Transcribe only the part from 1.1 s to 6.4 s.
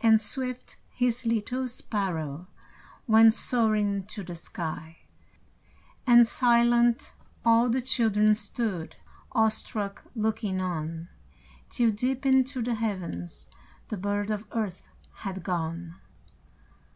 little sparrow Went soaring to the sky, And